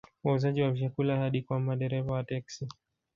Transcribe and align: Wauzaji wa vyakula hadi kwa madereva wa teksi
Wauzaji 0.23 0.61
wa 0.61 0.71
vyakula 0.71 1.17
hadi 1.17 1.41
kwa 1.41 1.59
madereva 1.59 2.11
wa 2.13 2.23
teksi 2.23 2.67